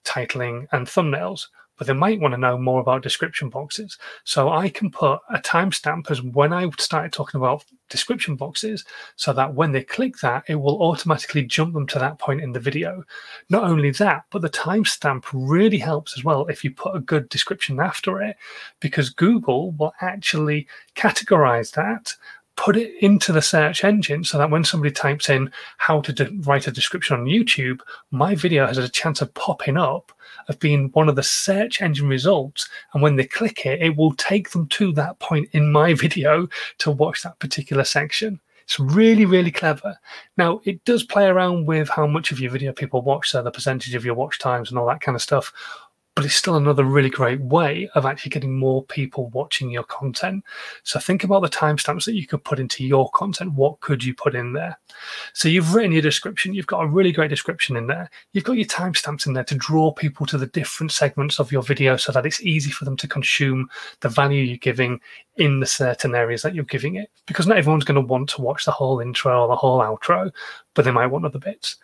titling 0.03 0.67
and 0.71 0.87
thumbnails, 0.87 1.47
but 1.81 1.87
they 1.87 1.93
might 1.93 2.19
want 2.19 2.31
to 2.31 2.37
know 2.37 2.59
more 2.59 2.79
about 2.79 3.01
description 3.01 3.49
boxes. 3.49 3.97
So 4.23 4.49
I 4.49 4.69
can 4.69 4.91
put 4.91 5.19
a 5.31 5.39
timestamp 5.39 6.11
as 6.11 6.21
when 6.21 6.53
I 6.53 6.69
started 6.77 7.11
talking 7.11 7.39
about 7.39 7.65
description 7.89 8.35
boxes 8.35 8.85
so 9.15 9.33
that 9.33 9.55
when 9.55 9.71
they 9.71 9.81
click 9.81 10.19
that, 10.19 10.43
it 10.47 10.57
will 10.57 10.79
automatically 10.79 11.41
jump 11.41 11.73
them 11.73 11.87
to 11.87 11.97
that 11.97 12.19
point 12.19 12.41
in 12.41 12.51
the 12.51 12.59
video. 12.59 13.03
Not 13.49 13.63
only 13.63 13.89
that, 13.93 14.25
but 14.29 14.43
the 14.43 14.49
timestamp 14.51 15.25
really 15.33 15.79
helps 15.79 16.15
as 16.15 16.23
well 16.23 16.45
if 16.45 16.63
you 16.63 16.69
put 16.69 16.95
a 16.95 16.99
good 16.99 17.27
description 17.29 17.79
after 17.79 18.21
it, 18.21 18.37
because 18.79 19.09
Google 19.09 19.71
will 19.71 19.95
actually 20.01 20.67
categorize 20.95 21.73
that 21.73 22.13
put 22.55 22.77
it 22.77 22.93
into 23.03 23.31
the 23.31 23.41
search 23.41 23.83
engine 23.83 24.23
so 24.23 24.37
that 24.37 24.49
when 24.49 24.63
somebody 24.63 24.91
types 24.91 25.29
in 25.29 25.51
how 25.77 26.01
to 26.01 26.13
de- 26.13 26.29
write 26.41 26.67
a 26.67 26.71
description 26.71 27.19
on 27.19 27.25
YouTube, 27.25 27.79
my 28.11 28.35
video 28.35 28.67
has 28.67 28.77
a 28.77 28.89
chance 28.89 29.21
of 29.21 29.33
popping 29.33 29.77
up 29.77 30.11
of 30.47 30.59
being 30.59 30.89
one 30.93 31.09
of 31.09 31.15
the 31.15 31.23
search 31.23 31.81
engine 31.81 32.07
results. 32.07 32.69
And 32.93 33.01
when 33.01 33.15
they 33.15 33.25
click 33.25 33.65
it, 33.65 33.81
it 33.81 33.95
will 33.95 34.13
take 34.13 34.51
them 34.51 34.67
to 34.67 34.91
that 34.93 35.19
point 35.19 35.49
in 35.53 35.71
my 35.71 35.93
video 35.95 36.47
to 36.79 36.91
watch 36.91 37.23
that 37.23 37.39
particular 37.39 37.83
section. 37.83 38.39
It's 38.63 38.79
really, 38.79 39.25
really 39.25 39.51
clever. 39.51 39.97
Now, 40.37 40.61
it 40.63 40.83
does 40.85 41.03
play 41.03 41.25
around 41.25 41.65
with 41.65 41.89
how 41.89 42.07
much 42.07 42.31
of 42.31 42.39
your 42.39 42.51
video 42.51 42.71
people 42.71 43.01
watch, 43.01 43.29
so 43.29 43.43
the 43.43 43.51
percentage 43.51 43.95
of 43.95 44.05
your 44.05 44.13
watch 44.13 44.39
times 44.39 44.69
and 44.69 44.79
all 44.79 44.87
that 44.87 45.01
kind 45.01 45.15
of 45.15 45.21
stuff 45.21 45.51
but 46.21 46.27
it's 46.27 46.35
still 46.35 46.55
another 46.55 46.83
really 46.83 47.09
great 47.09 47.41
way 47.41 47.89
of 47.95 48.05
actually 48.05 48.29
getting 48.29 48.55
more 48.55 48.83
people 48.83 49.29
watching 49.29 49.71
your 49.71 49.81
content. 49.81 50.43
So 50.83 50.99
think 50.99 51.23
about 51.23 51.41
the 51.41 51.49
timestamps 51.49 52.05
that 52.05 52.13
you 52.13 52.27
could 52.27 52.43
put 52.43 52.59
into 52.59 52.85
your 52.85 53.09
content. 53.09 53.53
What 53.53 53.79
could 53.79 54.03
you 54.03 54.13
put 54.13 54.35
in 54.35 54.53
there? 54.53 54.77
So 55.33 55.49
you've 55.49 55.73
written 55.73 55.93
your 55.93 56.03
description, 56.03 56.53
you've 56.53 56.67
got 56.67 56.83
a 56.83 56.87
really 56.87 57.11
great 57.11 57.31
description 57.31 57.75
in 57.75 57.87
there. 57.87 58.07
You've 58.33 58.43
got 58.43 58.57
your 58.57 58.67
timestamps 58.67 59.25
in 59.25 59.33
there 59.33 59.43
to 59.45 59.55
draw 59.55 59.91
people 59.91 60.27
to 60.27 60.37
the 60.37 60.45
different 60.45 60.91
segments 60.91 61.39
of 61.39 61.51
your 61.51 61.63
video 61.63 61.97
so 61.97 62.11
that 62.11 62.27
it's 62.27 62.43
easy 62.43 62.69
for 62.69 62.85
them 62.85 62.97
to 62.97 63.07
consume 63.07 63.67
the 64.01 64.09
value 64.09 64.43
you're 64.43 64.57
giving 64.57 65.01
in 65.37 65.59
the 65.59 65.65
certain 65.65 66.13
areas 66.13 66.43
that 66.43 66.53
you're 66.53 66.65
giving 66.65 66.97
it. 66.97 67.09
Because 67.25 67.47
not 67.47 67.57
everyone's 67.57 67.83
going 67.83 67.99
to 67.99 68.07
want 68.07 68.29
to 68.29 68.43
watch 68.43 68.65
the 68.65 68.71
whole 68.71 68.99
intro 68.99 69.41
or 69.41 69.47
the 69.47 69.55
whole 69.55 69.79
outro, 69.79 70.31
but 70.75 70.85
they 70.85 70.91
might 70.91 71.07
want 71.07 71.25
other 71.25 71.39
bits 71.39 71.77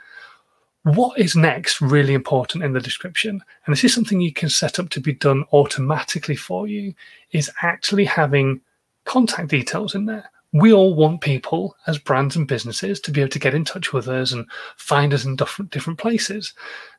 what 0.96 1.20
is 1.20 1.36
next 1.36 1.82
really 1.82 2.14
important 2.14 2.64
in 2.64 2.72
the 2.72 2.80
description? 2.80 3.44
And 3.66 3.74
this 3.74 3.84
is 3.84 3.94
something 3.94 4.22
you 4.22 4.32
can 4.32 4.48
set 4.48 4.80
up 4.80 4.90
to 4.90 5.02
be 5.02 5.14
done 5.14 5.44
automatically 5.52 6.36
for 6.36 6.68
you 6.68 6.94
is 7.32 7.52
actually 7.62 8.06
having 8.06 8.62
contact 9.04 9.50
details 9.50 9.96
in 9.96 10.06
there. 10.06 10.32
We 10.54 10.72
all 10.72 10.96
want 10.96 11.20
people 11.20 11.76
as 11.88 11.98
brands 11.98 12.38
and 12.38 12.48
businesses 12.48 13.02
to 13.02 13.12
be 13.12 13.20
able 13.20 13.32
to 13.32 13.40
get 13.40 13.54
in 13.54 13.66
touch 13.66 13.92
with 13.92 14.08
us 14.08 14.32
and 14.32 14.50
find 14.78 15.14
us 15.14 15.26
in 15.26 15.36
different 15.36 15.72
different 15.72 16.00
places. 16.00 16.54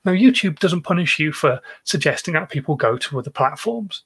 Now 0.04 0.12
youtube 0.12 0.58
doesn't 0.58 0.82
punish 0.82 1.18
you 1.18 1.32
for 1.32 1.58
suggesting 1.84 2.34
that 2.34 2.50
people 2.50 2.76
go 2.76 2.98
to 2.98 3.18
other 3.18 3.30
platforms. 3.30 4.04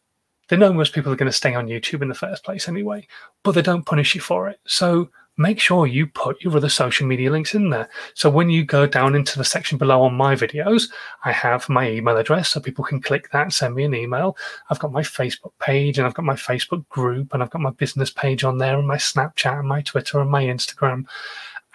They 0.48 0.56
know 0.56 0.72
most 0.72 0.92
people 0.92 1.12
are 1.12 1.16
going 1.16 1.30
to 1.30 1.36
stay 1.36 1.54
on 1.54 1.66
youtube 1.66 2.02
in 2.02 2.08
the 2.08 2.14
first 2.14 2.44
place 2.44 2.68
anyway 2.68 3.06
but 3.42 3.52
they 3.52 3.62
don't 3.62 3.84
punish 3.84 4.14
you 4.14 4.20
for 4.20 4.48
it. 4.48 4.60
So 4.64 5.10
make 5.38 5.58
sure 5.58 5.86
you 5.86 6.06
put 6.06 6.42
your 6.42 6.56
other 6.56 6.68
social 6.68 7.06
media 7.06 7.30
links 7.30 7.54
in 7.54 7.70
there. 7.70 7.88
So 8.14 8.28
when 8.28 8.50
you 8.50 8.64
go 8.64 8.86
down 8.86 9.14
into 9.14 9.38
the 9.38 9.44
section 9.44 9.78
below 9.78 10.02
on 10.02 10.14
my 10.14 10.34
videos, 10.34 10.90
I 11.24 11.32
have 11.32 11.68
my 11.68 11.90
email 11.90 12.16
address 12.16 12.50
so 12.50 12.60
people 12.60 12.84
can 12.84 13.00
click 13.00 13.30
that 13.30 13.52
send 13.52 13.74
me 13.74 13.84
an 13.84 13.94
email. 13.94 14.36
I've 14.68 14.78
got 14.78 14.92
my 14.92 15.02
Facebook 15.02 15.52
page 15.58 15.98
and 15.98 16.06
I've 16.06 16.14
got 16.14 16.24
my 16.24 16.34
Facebook 16.34 16.86
group 16.88 17.32
and 17.32 17.42
I've 17.42 17.50
got 17.50 17.62
my 17.62 17.70
business 17.70 18.10
page 18.10 18.44
on 18.44 18.58
there 18.58 18.78
and 18.78 18.86
my 18.86 18.96
Snapchat 18.96 19.58
and 19.58 19.68
my 19.68 19.80
Twitter 19.80 20.20
and 20.20 20.30
my 20.30 20.44
Instagram. 20.44 21.06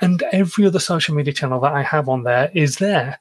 And 0.02 0.22
every 0.32 0.66
other 0.68 0.80
social 0.80 1.16
media 1.16 1.34
channel 1.34 1.60
that 1.62 1.74
I 1.74 1.82
have 1.82 2.08
on 2.08 2.24
there 2.24 2.52
is 2.54 2.78
there 2.78 3.20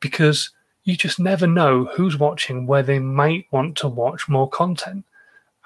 because 0.00 0.50
you 0.82 0.96
just 0.96 1.20
never 1.20 1.46
know 1.46 1.84
who's 1.84 2.16
watching 2.18 2.66
where 2.66 2.82
they 2.82 2.98
might 2.98 3.46
want 3.50 3.76
to 3.78 3.88
watch 3.88 4.28
more 4.28 4.48
content 4.48 5.04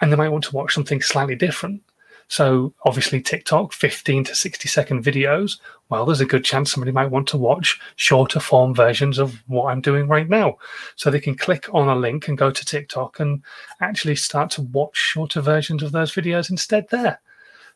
and 0.01 0.13
they 0.13 0.17
might 0.17 0.31
want 0.31 0.45
to 0.45 0.55
watch 0.55 0.75
something 0.75 1.01
slightly 1.01 1.35
different. 1.37 1.83
So 2.29 2.73
obviously 2.85 3.21
TikTok, 3.21 3.73
15 3.73 4.25
to 4.25 4.35
60 4.35 4.69
second 4.69 5.05
videos. 5.05 5.59
Well, 5.89 6.07
there's 6.07 6.21
a 6.21 6.27
good 6.27 6.45
chance 6.45 6.71
somebody 6.71 6.93
might 6.93 7.11
want 7.11 7.27
to 7.29 7.37
watch 7.37 7.81
shorter 7.97 8.41
form 8.41 8.75
versions 8.75 9.19
of 9.19 9.43
what 9.49 9.67
I'm 9.67 9.81
doing 9.81 10.07
right 10.07 10.29
now. 10.29 10.59
So 10.97 11.11
they 11.11 11.21
can 11.21 11.35
click 11.35 11.69
on 11.73 11.89
a 11.89 11.97
link 11.97 12.29
and 12.29 12.39
go 12.39 12.51
to 12.51 12.65
TikTok 12.65 13.21
and 13.21 13.43
actually 13.81 14.17
start 14.17 14.51
to 14.53 14.63
watch 14.63 14.97
shorter 14.97 15.41
versions 15.41 15.83
of 15.83 15.93
those 15.93 16.15
videos 16.15 16.51
instead 16.51 16.89
there. 16.91 17.21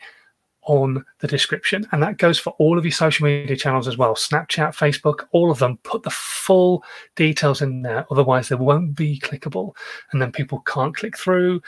on 0.65 1.03
the 1.19 1.27
description. 1.27 1.87
And 1.91 2.01
that 2.03 2.17
goes 2.17 2.39
for 2.39 2.51
all 2.57 2.77
of 2.77 2.85
your 2.85 2.91
social 2.91 3.25
media 3.25 3.55
channels 3.55 3.87
as 3.87 3.97
well 3.97 4.15
Snapchat, 4.15 4.75
Facebook, 4.75 5.25
all 5.31 5.51
of 5.51 5.59
them. 5.59 5.77
Put 5.83 6.03
the 6.03 6.09
full 6.09 6.83
details 7.15 7.61
in 7.61 7.81
there. 7.81 8.05
Otherwise, 8.11 8.49
they 8.49 8.55
won't 8.55 8.95
be 8.95 9.19
clickable. 9.19 9.75
And 10.11 10.21
then 10.21 10.31
people 10.31 10.59
can't 10.61 10.95
click 10.95 11.17
through. 11.17 11.61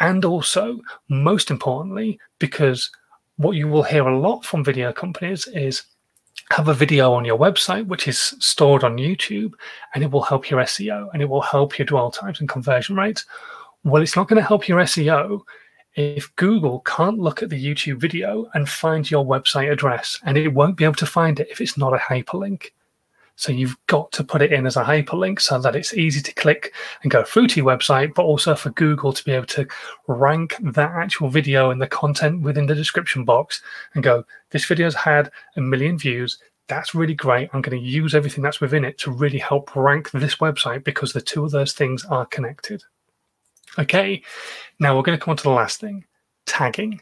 And 0.00 0.24
also, 0.24 0.80
most 1.08 1.50
importantly, 1.50 2.18
because 2.38 2.90
what 3.36 3.56
you 3.56 3.68
will 3.68 3.82
hear 3.82 4.06
a 4.06 4.18
lot 4.18 4.44
from 4.44 4.64
video 4.64 4.92
companies 4.92 5.46
is 5.48 5.82
have 6.52 6.68
a 6.68 6.74
video 6.74 7.14
on 7.14 7.24
your 7.24 7.38
website 7.38 7.86
which 7.86 8.06
is 8.06 8.18
stored 8.38 8.84
on 8.84 8.98
YouTube 8.98 9.54
and 9.94 10.04
it 10.04 10.10
will 10.10 10.22
help 10.22 10.50
your 10.50 10.60
SEO 10.60 11.08
and 11.12 11.22
it 11.22 11.28
will 11.28 11.40
help 11.40 11.78
your 11.78 11.86
dwell 11.86 12.10
times 12.10 12.40
and 12.40 12.48
conversion 12.48 12.94
rates. 12.94 13.24
Well, 13.84 14.02
it's 14.02 14.16
not 14.16 14.28
going 14.28 14.40
to 14.40 14.46
help 14.46 14.68
your 14.68 14.78
SEO 14.80 15.40
if 15.94 16.34
Google 16.36 16.80
can't 16.80 17.18
look 17.18 17.42
at 17.42 17.48
the 17.48 17.64
YouTube 17.64 17.98
video 17.98 18.50
and 18.52 18.68
find 18.68 19.10
your 19.10 19.24
website 19.24 19.72
address 19.72 20.20
and 20.24 20.36
it 20.36 20.48
won't 20.48 20.76
be 20.76 20.84
able 20.84 20.94
to 20.96 21.06
find 21.06 21.40
it 21.40 21.48
if 21.50 21.60
it's 21.62 21.78
not 21.78 21.94
a 21.94 21.98
hyperlink. 21.98 22.70
So 23.36 23.50
you've 23.50 23.76
got 23.86 24.12
to 24.12 24.24
put 24.24 24.42
it 24.42 24.52
in 24.52 24.66
as 24.66 24.76
a 24.76 24.84
hyperlink 24.84 25.40
so 25.40 25.58
that 25.58 25.74
it's 25.74 25.94
easy 25.94 26.20
to 26.20 26.34
click 26.34 26.74
and 27.02 27.10
go 27.10 27.24
through 27.24 27.48
to 27.48 27.60
your 27.60 27.66
website, 27.66 28.14
but 28.14 28.24
also 28.24 28.54
for 28.54 28.70
Google 28.70 29.12
to 29.12 29.24
be 29.24 29.32
able 29.32 29.46
to 29.46 29.66
rank 30.06 30.56
that 30.60 30.90
actual 30.92 31.28
video 31.28 31.70
and 31.70 31.80
the 31.80 31.86
content 31.86 32.42
within 32.42 32.66
the 32.66 32.74
description 32.74 33.24
box 33.24 33.62
and 33.94 34.04
go, 34.04 34.24
this 34.50 34.64
video's 34.64 34.94
had 34.94 35.30
a 35.56 35.60
million 35.60 35.98
views. 35.98 36.38
That's 36.68 36.94
really 36.94 37.14
great. 37.14 37.50
I'm 37.52 37.62
going 37.62 37.78
to 37.78 37.84
use 37.84 38.14
everything 38.14 38.42
that's 38.42 38.60
within 38.60 38.84
it 38.84 38.98
to 38.98 39.10
really 39.10 39.38
help 39.38 39.74
rank 39.74 40.10
this 40.12 40.36
website 40.36 40.84
because 40.84 41.12
the 41.12 41.20
two 41.20 41.44
of 41.44 41.50
those 41.50 41.72
things 41.72 42.04
are 42.04 42.26
connected. 42.26 42.82
Okay, 43.78 44.22
now 44.78 44.94
we're 44.94 45.02
going 45.02 45.18
to 45.18 45.24
come 45.24 45.32
on 45.32 45.36
to 45.38 45.42
the 45.42 45.50
last 45.50 45.80
thing 45.80 46.04
tagging 46.46 47.00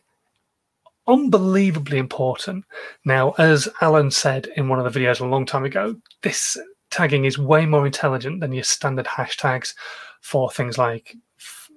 unbelievably 1.06 1.98
important. 1.98 2.64
Now, 3.04 3.32
as 3.38 3.68
Alan 3.80 4.10
said 4.10 4.48
in 4.56 4.68
one 4.68 4.78
of 4.78 4.92
the 4.92 5.00
videos 5.00 5.20
a 5.20 5.26
long 5.26 5.46
time 5.46 5.64
ago, 5.64 5.96
this 6.22 6.58
tagging 6.90 7.24
is 7.24 7.38
way 7.38 7.66
more 7.66 7.86
intelligent 7.86 8.40
than 8.40 8.52
your 8.52 8.64
standard 8.64 9.06
hashtags 9.06 9.74
for 10.20 10.50
things 10.50 10.76
like 10.76 11.16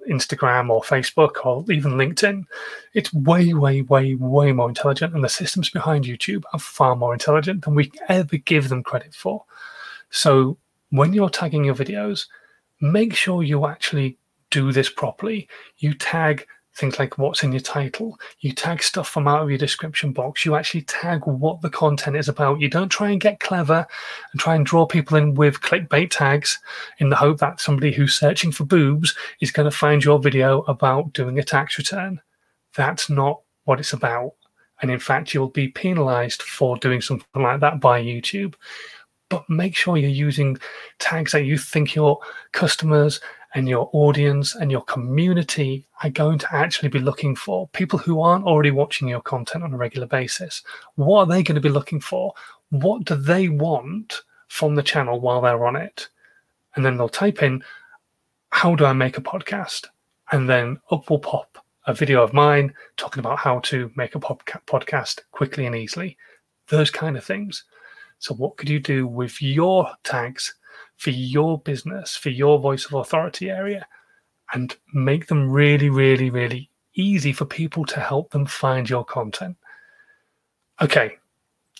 Instagram 0.08 0.70
or 0.70 0.82
Facebook 0.82 1.44
or 1.44 1.64
even 1.72 1.92
LinkedIn. 1.92 2.44
It's 2.92 3.12
way, 3.12 3.54
way, 3.54 3.82
way, 3.82 4.14
way 4.14 4.52
more 4.52 4.68
intelligent, 4.68 5.14
and 5.14 5.24
the 5.24 5.28
systems 5.28 5.70
behind 5.70 6.04
YouTube 6.04 6.42
are 6.52 6.58
far 6.58 6.96
more 6.96 7.12
intelligent 7.12 7.64
than 7.64 7.74
we 7.74 7.90
ever 8.08 8.36
give 8.36 8.68
them 8.68 8.82
credit 8.82 9.14
for. 9.14 9.44
So, 10.10 10.58
when 10.90 11.12
you're 11.12 11.30
tagging 11.30 11.64
your 11.64 11.74
videos, 11.74 12.26
make 12.80 13.14
sure 13.14 13.42
you 13.42 13.66
actually 13.66 14.18
do 14.50 14.70
this 14.70 14.88
properly. 14.88 15.48
You 15.78 15.94
tag 15.94 16.46
things 16.76 16.98
like 16.98 17.18
what's 17.18 17.42
in 17.42 17.52
your 17.52 17.60
title. 17.60 18.18
You 18.40 18.52
tag 18.52 18.82
stuff 18.82 19.08
from 19.08 19.28
out 19.28 19.42
of 19.42 19.48
your 19.48 19.58
description 19.58 20.12
box. 20.12 20.44
You 20.44 20.56
actually 20.56 20.82
tag 20.82 21.22
what 21.24 21.60
the 21.62 21.70
content 21.70 22.16
is 22.16 22.28
about. 22.28 22.60
You 22.60 22.68
don't 22.68 22.88
try 22.88 23.10
and 23.10 23.20
get 23.20 23.40
clever 23.40 23.86
and 24.32 24.40
try 24.40 24.56
and 24.56 24.66
draw 24.66 24.86
people 24.86 25.16
in 25.16 25.34
with 25.34 25.60
clickbait 25.60 26.10
tags 26.10 26.58
in 26.98 27.10
the 27.10 27.16
hope 27.16 27.38
that 27.38 27.60
somebody 27.60 27.92
who's 27.92 28.14
searching 28.14 28.50
for 28.50 28.64
boobs 28.64 29.14
is 29.40 29.52
going 29.52 29.70
to 29.70 29.76
find 29.76 30.04
your 30.04 30.18
video 30.18 30.62
about 30.62 31.12
doing 31.12 31.38
a 31.38 31.44
tax 31.44 31.78
return. 31.78 32.20
That's 32.76 33.08
not 33.08 33.40
what 33.64 33.78
it's 33.78 33.92
about. 33.92 34.32
And 34.82 34.90
in 34.90 34.98
fact, 34.98 35.32
you'll 35.32 35.48
be 35.48 35.68
penalized 35.68 36.42
for 36.42 36.76
doing 36.76 37.00
something 37.00 37.42
like 37.42 37.60
that 37.60 37.80
by 37.80 38.02
YouTube. 38.02 38.54
But 39.30 39.48
make 39.48 39.76
sure 39.76 39.96
you're 39.96 40.10
using 40.10 40.58
tags 40.98 41.32
that 41.32 41.44
you 41.44 41.56
think 41.56 41.94
your 41.94 42.18
customers 42.52 43.20
and 43.54 43.68
your 43.68 43.88
audience 43.92 44.56
and 44.56 44.70
your 44.70 44.82
community 44.82 45.86
are 46.02 46.10
going 46.10 46.38
to 46.38 46.54
actually 46.54 46.88
be 46.88 46.98
looking 46.98 47.36
for 47.36 47.68
people 47.68 47.98
who 47.98 48.20
aren't 48.20 48.44
already 48.44 48.72
watching 48.72 49.06
your 49.06 49.20
content 49.20 49.62
on 49.62 49.72
a 49.72 49.76
regular 49.76 50.08
basis. 50.08 50.62
What 50.96 51.20
are 51.20 51.26
they 51.26 51.42
going 51.44 51.54
to 51.54 51.60
be 51.60 51.68
looking 51.68 52.00
for? 52.00 52.34
What 52.70 53.04
do 53.04 53.14
they 53.14 53.48
want 53.48 54.22
from 54.48 54.74
the 54.74 54.82
channel 54.82 55.20
while 55.20 55.40
they're 55.40 55.66
on 55.66 55.76
it? 55.76 56.08
And 56.74 56.84
then 56.84 56.96
they'll 56.96 57.08
type 57.08 57.42
in, 57.42 57.62
How 58.50 58.74
do 58.74 58.84
I 58.84 58.92
make 58.92 59.18
a 59.18 59.22
podcast? 59.22 59.86
And 60.32 60.48
then 60.50 60.80
up 60.90 61.08
will 61.08 61.20
pop 61.20 61.64
a 61.86 61.94
video 61.94 62.22
of 62.22 62.32
mine 62.32 62.74
talking 62.96 63.20
about 63.20 63.38
how 63.38 63.60
to 63.60 63.90
make 63.94 64.16
a 64.16 64.20
podcast 64.20 65.20
quickly 65.30 65.66
and 65.66 65.76
easily. 65.76 66.16
Those 66.68 66.90
kind 66.90 67.16
of 67.16 67.24
things. 67.24 67.64
So, 68.18 68.34
what 68.34 68.56
could 68.56 68.68
you 68.68 68.80
do 68.80 69.06
with 69.06 69.40
your 69.40 69.90
tags 70.02 70.54
for 70.96 71.10
your 71.10 71.58
business, 71.58 72.16
for 72.16 72.30
your 72.30 72.58
voice 72.58 72.86
of 72.86 72.94
authority 72.94 73.50
area, 73.50 73.86
and 74.52 74.76
make 74.92 75.26
them 75.26 75.50
really, 75.50 75.90
really, 75.90 76.30
really 76.30 76.70
easy 76.94 77.32
for 77.32 77.44
people 77.44 77.84
to 77.84 78.00
help 78.00 78.30
them 78.30 78.46
find 78.46 78.88
your 78.88 79.04
content. 79.04 79.56
Okay, 80.80 81.16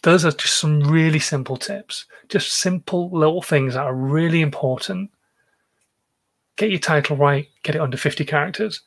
those 0.03 0.25
are 0.25 0.33
just 0.33 0.59
some 0.59 0.81
really 0.81 1.19
simple 1.19 1.57
tips, 1.57 2.07
just 2.29 2.53
simple 2.53 3.11
little 3.11 3.43
things 3.43 3.75
that 3.75 3.85
are 3.85 3.95
really 3.95 4.41
important. 4.41 5.11
Get 6.57 6.71
your 6.71 6.81
title 6.81 7.17
right, 7.17 7.49
get 7.63 7.75
it 7.75 7.81
under 7.81 7.97
50 7.97 8.25
characters 8.25 8.83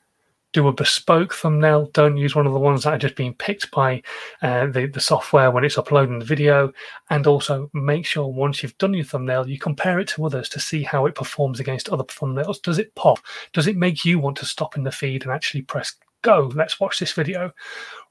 do 0.54 0.68
a 0.68 0.74
bespoke 0.74 1.34
thumbnail. 1.34 1.88
Don't 1.94 2.18
use 2.18 2.36
one 2.36 2.48
of 2.48 2.54
the 2.54 2.60
ones 2.60 2.84
that 2.84 2.94
are 2.94 2.98
just 2.98 3.16
being 3.16 3.34
picked 3.34 3.70
by 3.72 4.02
uh, 4.42 4.68
the, 4.68 4.88
the 4.88 5.00
software 5.00 5.52
when 5.52 5.64
it's 5.64 5.78
uploading 5.78 6.20
the 6.20 6.26
video. 6.26 6.72
And 7.10 7.28
also 7.28 7.70
make 7.74 8.06
sure 8.06 8.28
once 8.28 8.64
you've 8.64 8.78
done 8.78 8.94
your 8.94 9.06
thumbnail, 9.06 9.48
you 9.48 9.60
compare 9.60 10.00
it 10.00 10.08
to 10.10 10.26
others 10.26 10.50
to 10.50 10.60
see 10.60 10.84
how 10.84 11.06
it 11.06 11.16
performs 11.16 11.60
against 11.60 11.90
other 11.90 12.04
thumbnails. 12.06 12.62
Does 12.62 12.80
it 12.80 12.96
pop? 12.96 13.20
Does 13.54 13.68
it 13.68 13.78
make 13.78 14.06
you 14.06 14.20
want 14.20 14.38
to 14.38 14.46
stop 14.46 14.78
in 14.78 14.84
the 14.84 14.92
feed 14.92 15.24
and 15.24 15.32
actually 15.32 15.62
press 15.64 15.96
go? 16.28 16.52
Let's 16.56 16.80
watch 16.80 17.00
this 17.00 17.14
video 17.14 17.54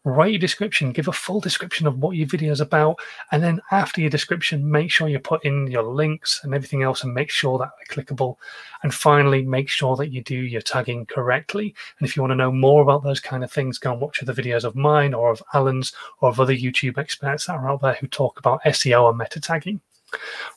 write 0.06 0.30
your 0.30 0.38
description, 0.38 0.92
give 0.92 1.08
a 1.08 1.12
full 1.12 1.40
description 1.40 1.86
of 1.86 1.98
what 1.98 2.16
your 2.16 2.28
video 2.28 2.52
is 2.52 2.60
about, 2.60 2.96
and 3.32 3.42
then 3.42 3.60
after 3.72 4.00
your 4.00 4.08
description, 4.08 4.70
make 4.70 4.88
sure 4.90 5.08
you 5.08 5.18
put 5.18 5.44
in 5.44 5.66
your 5.66 5.82
links 5.82 6.40
and 6.44 6.54
everything 6.54 6.84
else 6.84 7.02
and 7.02 7.12
make 7.12 7.28
sure 7.28 7.58
that 7.58 7.72
they're 7.76 8.04
clickable. 8.04 8.36
And 8.84 8.94
finally, 8.94 9.42
make 9.42 9.68
sure 9.68 9.96
that 9.96 10.12
you 10.12 10.22
do 10.22 10.36
your 10.36 10.60
tagging 10.60 11.06
correctly. 11.06 11.74
And 11.98 12.08
if 12.08 12.14
you 12.14 12.22
want 12.22 12.30
to 12.30 12.36
know 12.36 12.52
more 12.52 12.82
about 12.82 13.02
those 13.02 13.18
kind 13.18 13.42
of 13.42 13.50
things, 13.50 13.78
go 13.78 13.92
and 13.92 14.00
watch 14.00 14.22
other 14.22 14.32
videos 14.32 14.62
of 14.62 14.76
mine 14.76 15.12
or 15.12 15.30
of 15.30 15.42
Alan's 15.54 15.92
or 16.20 16.28
of 16.28 16.38
other 16.38 16.54
YouTube 16.54 16.98
experts 16.98 17.46
that 17.46 17.56
are 17.56 17.68
out 17.68 17.82
there 17.82 17.94
who 17.94 18.06
talk 18.06 18.38
about 18.38 18.62
SEO 18.62 19.08
and 19.08 19.18
meta 19.18 19.40
tagging. 19.40 19.80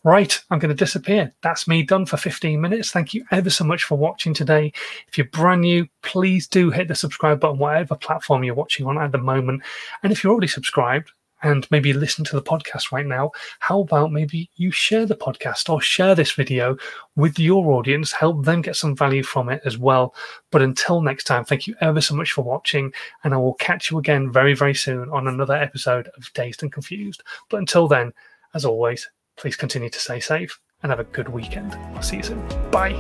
Right, 0.04 0.40
I'm 0.50 0.60
going 0.60 0.70
to 0.70 0.76
disappear. 0.76 1.34
That's 1.42 1.68
me 1.68 1.84
done 1.84 2.06
for 2.06 2.18
15 2.18 2.60
minutes. 2.62 2.92
Thank 2.92 3.14
you 3.14 3.26
ever 3.32 3.50
so 3.50 3.66
much 3.66 3.84
for 3.84 3.98
watching 3.98 4.34
today. 4.34 4.72
If 5.08 5.18
you're 5.18 5.28
brand 5.28 5.62
new, 5.62 5.88
please 6.02 6.48
do 6.48 6.70
hit 6.70 6.88
the 6.88 6.96
subscribe 6.96 7.40
button, 7.40 7.58
whatever 7.58 7.96
platform 7.96 8.44
you're 8.44 8.56
watching 8.56 8.86
on 8.86 8.98
at 8.98 9.12
the 9.12 9.18
moment. 9.18 9.64
And 10.04 10.12
if 10.12 10.24
you're 10.24 10.32
already 10.32 10.48
subscribed, 10.48 11.12
and 11.42 11.70
maybe 11.72 11.94
listen 11.94 12.26
to 12.26 12.36
the 12.36 12.42
podcast 12.42 12.92
right 12.92 13.06
now, 13.06 13.32
how 13.60 13.82
about 13.82 14.12
maybe 14.12 14.50
you 14.56 14.72
share 14.72 15.06
the 15.06 15.16
podcast 15.16 15.70
or 15.70 15.82
share 15.82 16.16
this 16.16 16.32
video 16.32 16.76
with 17.16 17.40
your 17.40 17.72
audience, 17.72 18.12
help 18.12 18.44
them 18.44 18.62
get 18.62 18.76
some 18.76 18.96
value 18.96 19.24
from 19.24 19.50
it 19.50 19.62
as 19.66 19.78
well. 19.78 20.14
But 20.52 20.62
until 20.62 21.02
next 21.02 21.24
time, 21.26 21.46
thank 21.46 21.68
you 21.68 21.76
ever 21.82 22.02
so 22.02 22.16
much 22.16 22.34
for 22.34 22.44
watching, 22.44 22.92
and 23.24 23.34
I 23.34 23.38
will 23.38 23.54
catch 23.56 23.90
you 23.90 24.00
again 24.00 24.32
very, 24.32 24.54
very 24.54 24.76
soon 24.76 25.10
on 25.10 25.28
another 25.28 25.56
episode 25.56 26.10
of 26.18 26.32
Dazed 26.34 26.64
and 26.64 26.72
Confused. 26.72 27.24
But 27.50 27.58
until 27.58 27.88
then, 27.88 28.12
as 28.54 28.66
always, 28.66 29.08
please 29.40 29.56
continue 29.56 29.90
to 29.90 30.00
stay 30.00 30.20
safe 30.20 30.60
and 30.84 30.92
have 30.92 31.00
a 31.00 31.06
good 31.06 31.30
weekend. 31.30 31.74
I'll 31.96 32.02
see 32.02 32.18
you 32.18 32.24
soon. 32.24 32.48
Bye. 32.72 32.94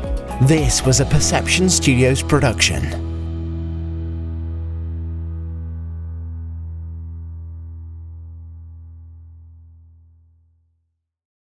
This 0.44 0.86
was 0.86 1.00
a 1.00 1.06
Perception 1.06 1.70
Studios 1.70 2.24
production. 2.24 3.09